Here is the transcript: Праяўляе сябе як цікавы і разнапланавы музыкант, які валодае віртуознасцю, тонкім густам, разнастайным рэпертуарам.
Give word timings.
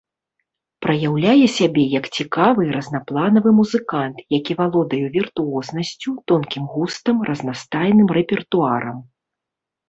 Праяўляе 0.83 1.45
сябе 1.57 1.83
як 1.99 2.05
цікавы 2.19 2.61
і 2.67 2.71
разнапланавы 2.77 3.49
музыкант, 3.59 4.17
які 4.37 4.57
валодае 4.63 5.03
віртуознасцю, 5.19 6.15
тонкім 6.33 6.63
густам, 6.73 7.17
разнастайным 7.29 8.09
рэпертуарам. 8.21 8.97